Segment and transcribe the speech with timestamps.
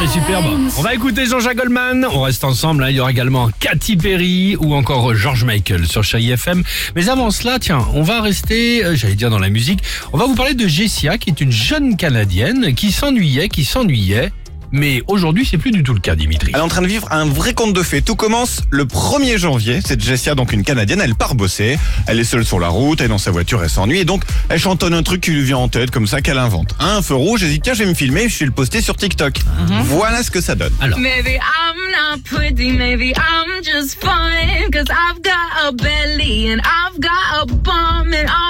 [0.00, 0.46] C'est superbe.
[0.78, 2.06] On va écouter Jean-Jacques Goldman.
[2.10, 2.84] On reste ensemble.
[2.84, 2.90] hein.
[2.90, 6.62] Il y aura également Katy Perry ou encore George Michael sur Chérie FM.
[6.96, 9.80] Mais avant cela, tiens, on va rester, euh, j'allais dire dans la musique.
[10.14, 14.32] On va vous parler de Jessia, qui est une jeune Canadienne qui s'ennuyait, qui s'ennuyait.
[14.72, 16.52] Mais aujourd'hui, c'est plus du tout le cas, Dimitri.
[16.54, 18.02] Elle est en train de vivre un vrai conte de fées.
[18.02, 19.80] Tout commence le 1er janvier.
[19.84, 21.78] Cette Jessia, donc une Canadienne, elle part bosser.
[22.06, 23.98] Elle est seule sur la route, elle est dans sa voiture, elle s'ennuie.
[23.98, 26.74] Et donc, elle chantonne un truc qui lui vient en tête, comme ça, qu'elle invente.
[26.78, 28.96] Un feu rouge, elle dit, tiens, je vais me filmer, je vais le poster sur
[28.96, 29.40] TikTok.
[29.84, 30.72] Voilà ce que ça donne.
[30.80, 34.70] Alors, Maybe I'm not pretty, maybe I'm just fine.
[34.72, 38.49] Cause I've got a belly and I've got a bum and I'm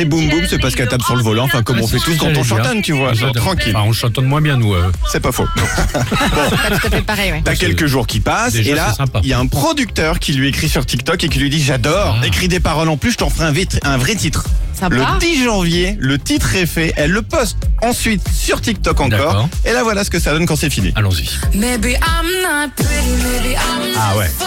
[0.00, 2.16] Les boum boum, c'est parce qu'elle tape sur le volant, enfin, comme on fait tous
[2.16, 3.12] quand on chantonne, tu vois.
[3.12, 3.74] Genre, tranquille.
[3.76, 4.72] Enfin, on chantonne moins bien, nous.
[4.72, 4.90] euh.
[5.12, 5.44] C'est pas faux.
[5.92, 7.42] Pas tout à fait pareil, ouais.
[7.44, 9.20] T'as quelques jours qui passent Déjà, et là, c'est sympa.
[9.22, 12.18] il y a un producteur qui lui écrit sur TikTok et qui lui dit j'adore,
[12.22, 12.26] Ah.
[12.26, 14.44] écris des paroles en plus, je t'en ferai un, vit- un vrai titre.
[14.72, 14.94] Sympa.
[14.96, 19.48] Le 10 janvier, le titre est fait, elle le poste ensuite sur TikTok encore D'accord.
[19.66, 20.92] et là voilà ce que ça donne quand c'est fini.
[20.96, 21.28] Allons-y.
[21.54, 24.26] Maybe I'm not pretty, maybe I'm Ah ouais.
[24.38, 24.46] fine.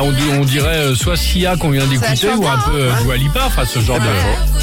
[0.00, 0.06] Bah,
[0.40, 3.66] on, dirait euh, soit Sia qu'on vient d'écouter ou un peu euh, Dua Lipa, enfin
[3.66, 4.04] ce genre de.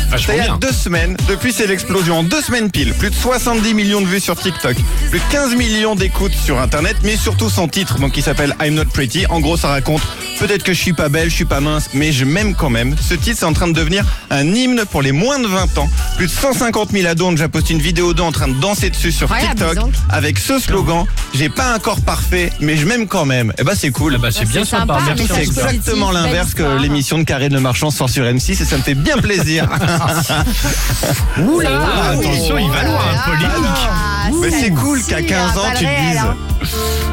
[0.09, 0.57] Vachement Ça il y a bien.
[0.57, 4.19] deux semaines, depuis c'est l'explosion en deux semaines pile, plus de 70 millions de vues
[4.19, 4.75] sur TikTok,
[5.11, 8.73] plus de 15 millions d'écoutes sur internet, mais surtout son titre, donc qui s'appelle I'm
[8.73, 9.27] Not Pretty.
[9.27, 10.01] En gros, ça raconte
[10.39, 12.95] peut-être que je suis pas belle, je suis pas mince, mais je m'aime quand même.
[12.99, 15.89] Ce titre, c'est en train de devenir un hymne pour les moins de 20 ans.
[16.17, 18.89] Plus de 150 000 ados ont déjà posté une vidéo d'eux en train de danser
[18.89, 19.77] dessus sur TikTok
[20.09, 23.53] avec ce slogan J'ai pas un corps parfait, mais je m'aime quand même.
[23.57, 24.13] Et bah c'est cool.
[24.15, 24.99] Ah bah, c'est bien sympa.
[25.27, 28.83] c'est exactement l'inverse que l'émission de Karine Le Marchand sort sur M6 et ça me
[28.83, 29.67] fait bien plaisir.
[31.37, 33.87] Oula, attention, il va loin, hein, polémique.
[33.89, 36.21] Ah, Mais c'est cool qu'à 15 ans tu te dises.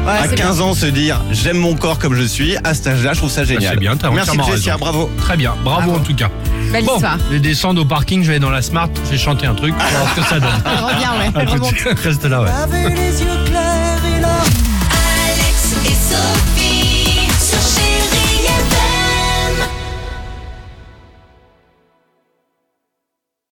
[0.07, 3.19] À 15 ans se dire j'aime mon corps comme je suis, à cet âge-là je
[3.19, 3.73] trouve ça génial.
[3.73, 4.79] c'est bien, t'as Merci Jessia, raison.
[4.79, 5.09] bravo.
[5.17, 6.29] Très bien, bravo en tout cas.
[6.71, 7.17] Belle Bon, histoire.
[7.27, 9.53] je vais descendre au parking, je vais aller dans la Smart, je vais chanter un
[9.55, 10.49] truc, on va voir ce que ça donne.
[10.65, 11.93] Reviens, ouais.
[12.03, 12.49] Reste là, ouais.